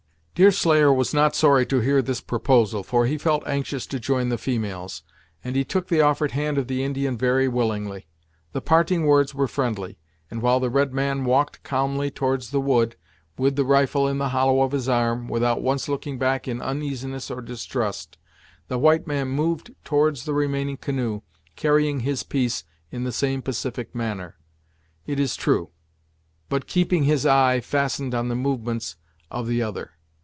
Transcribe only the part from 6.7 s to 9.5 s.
Indian very willingly. The parting words were